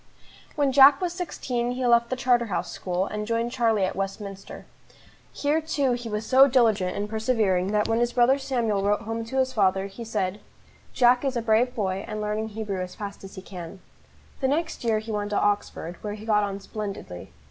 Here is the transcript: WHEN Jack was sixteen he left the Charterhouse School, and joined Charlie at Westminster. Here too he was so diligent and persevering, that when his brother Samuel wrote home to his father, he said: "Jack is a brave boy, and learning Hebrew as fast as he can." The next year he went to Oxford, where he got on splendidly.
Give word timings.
WHEN 0.55 0.71
Jack 0.71 0.99
was 0.99 1.13
sixteen 1.13 1.73
he 1.73 1.85
left 1.85 2.09
the 2.09 2.15
Charterhouse 2.15 2.71
School, 2.71 3.05
and 3.05 3.27
joined 3.27 3.51
Charlie 3.51 3.85
at 3.85 3.95
Westminster. 3.95 4.65
Here 5.31 5.61
too 5.61 5.91
he 5.91 6.09
was 6.09 6.25
so 6.25 6.47
diligent 6.47 6.97
and 6.97 7.07
persevering, 7.07 7.67
that 7.71 7.87
when 7.87 7.99
his 7.99 8.11
brother 8.13 8.39
Samuel 8.39 8.81
wrote 8.81 9.01
home 9.03 9.23
to 9.25 9.37
his 9.37 9.53
father, 9.53 9.85
he 9.85 10.03
said: 10.03 10.39
"Jack 10.91 11.23
is 11.23 11.37
a 11.37 11.41
brave 11.43 11.75
boy, 11.75 12.03
and 12.07 12.19
learning 12.19 12.47
Hebrew 12.49 12.81
as 12.81 12.95
fast 12.95 13.23
as 13.23 13.35
he 13.35 13.43
can." 13.43 13.79
The 14.39 14.47
next 14.47 14.83
year 14.83 14.97
he 14.97 15.11
went 15.11 15.29
to 15.29 15.39
Oxford, 15.39 15.97
where 16.01 16.15
he 16.15 16.25
got 16.25 16.41
on 16.41 16.59
splendidly. 16.61 17.31